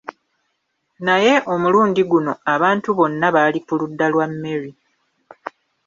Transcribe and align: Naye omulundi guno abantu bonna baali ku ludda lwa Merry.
Naye 1.05 1.33
omulundi 1.53 2.01
guno 2.11 2.31
abantu 2.53 2.89
bonna 2.97 3.27
baali 3.35 3.59
ku 3.67 3.73
ludda 3.79 4.05
lwa 4.13 4.25
Merry. 4.41 4.71